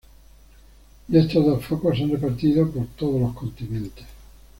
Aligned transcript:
De 1.09 1.19
estos 1.19 1.45
dos 1.45 1.63
focos 1.63 1.95
se 1.95 2.01
han 2.03 2.09
repartido 2.09 2.67
por 2.71 2.87
todos 2.97 3.21
los 3.21 3.35
continentes. 3.35 4.05